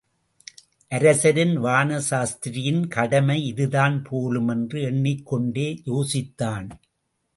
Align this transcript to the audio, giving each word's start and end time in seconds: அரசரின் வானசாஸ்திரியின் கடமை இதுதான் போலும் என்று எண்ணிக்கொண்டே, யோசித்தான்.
அரசரின் 0.91 1.53
வானசாஸ்திரியின் 1.57 2.87
கடமை 2.87 3.37
இதுதான் 3.45 4.03
போலும் 4.03 4.47
என்று 4.47 4.81
எண்ணிக்கொண்டே, 4.81 5.67
யோசித்தான். 5.85 6.67